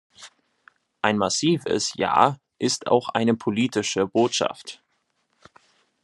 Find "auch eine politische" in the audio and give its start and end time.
2.87-4.07